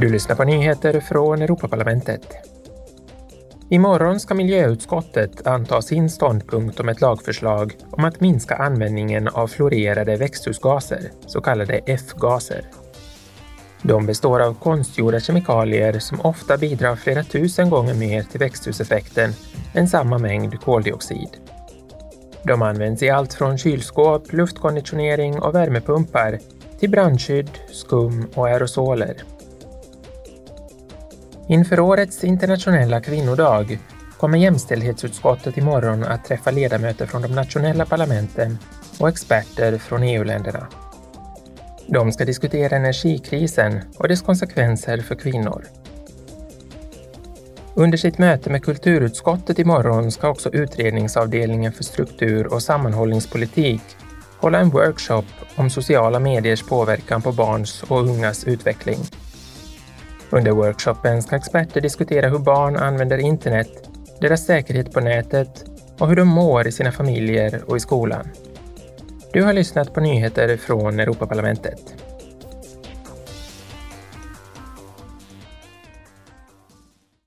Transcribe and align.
Du 0.00 0.08
lyssnar 0.08 0.36
på 0.36 0.44
nyheter 0.44 1.00
från 1.00 1.42
Europaparlamentet. 1.42 2.26
Imorgon 3.68 4.20
ska 4.20 4.34
miljöutskottet 4.34 5.46
anta 5.46 5.82
sin 5.82 6.10
ståndpunkt 6.10 6.80
om 6.80 6.88
ett 6.88 7.00
lagförslag 7.00 7.76
om 7.90 8.04
att 8.04 8.20
minska 8.20 8.56
användningen 8.56 9.28
av 9.28 9.48
fluorerade 9.48 10.16
växthusgaser, 10.16 11.10
så 11.26 11.40
kallade 11.40 11.80
F-gaser. 11.86 12.62
De 13.82 14.06
består 14.06 14.40
av 14.40 14.54
konstgjorda 14.54 15.20
kemikalier 15.20 15.98
som 15.98 16.20
ofta 16.20 16.56
bidrar 16.56 16.96
flera 16.96 17.22
tusen 17.24 17.70
gånger 17.70 17.94
mer 17.94 18.22
till 18.22 18.40
växthuseffekten 18.40 19.32
än 19.74 19.88
samma 19.88 20.18
mängd 20.18 20.60
koldioxid. 20.60 21.30
De 22.42 22.62
används 22.62 23.02
i 23.02 23.10
allt 23.10 23.34
från 23.34 23.58
kylskåp, 23.58 24.32
luftkonditionering 24.32 25.40
och 25.40 25.54
värmepumpar 25.54 26.38
till 26.78 26.90
brandskydd, 26.90 27.50
skum 27.72 28.26
och 28.34 28.46
aerosoler. 28.46 29.16
Inför 31.50 31.80
årets 31.80 32.24
internationella 32.24 33.00
kvinnodag 33.00 33.78
kommer 34.18 34.38
jämställdhetsutskottet 34.38 35.56
imorgon 35.56 36.04
att 36.04 36.24
träffa 36.24 36.50
ledamöter 36.50 37.06
från 37.06 37.22
de 37.22 37.28
nationella 37.28 37.86
parlamenten 37.86 38.58
och 38.98 39.08
experter 39.08 39.78
från 39.78 40.02
EU-länderna. 40.02 40.66
De 41.86 42.12
ska 42.12 42.24
diskutera 42.24 42.76
energikrisen 42.76 43.80
och 43.96 44.08
dess 44.08 44.22
konsekvenser 44.22 44.98
för 44.98 45.14
kvinnor. 45.14 45.64
Under 47.74 47.98
sitt 47.98 48.18
möte 48.18 48.50
med 48.50 48.64
kulturutskottet 48.64 49.58
imorgon 49.58 50.12
ska 50.12 50.28
också 50.28 50.50
utredningsavdelningen 50.50 51.72
för 51.72 51.84
struktur 51.84 52.46
och 52.46 52.62
sammanhållningspolitik 52.62 53.82
hålla 54.38 54.58
en 54.58 54.70
workshop 54.70 55.24
om 55.56 55.70
sociala 55.70 56.18
mediers 56.20 56.62
påverkan 56.62 57.22
på 57.22 57.32
barns 57.32 57.82
och 57.82 58.00
ungas 58.00 58.44
utveckling. 58.44 58.98
Under 60.30 60.52
workshopen 60.52 61.22
ska 61.22 61.36
experter 61.36 61.80
diskutera 61.80 62.28
hur 62.28 62.38
barn 62.38 62.76
använder 62.76 63.18
internet, 63.18 63.68
deras 64.20 64.44
säkerhet 64.46 64.92
på 64.92 65.00
nätet 65.00 65.64
och 65.98 66.08
hur 66.08 66.16
de 66.16 66.28
mår 66.28 66.66
i 66.66 66.72
sina 66.72 66.92
familjer 66.92 67.62
och 67.66 67.76
i 67.76 67.80
skolan. 67.80 68.28
Du 69.32 69.42
har 69.42 69.52
lyssnat 69.52 69.94
på 69.94 70.00
nyheter 70.00 70.56
från 70.56 71.00
Europaparlamentet. 71.00 71.94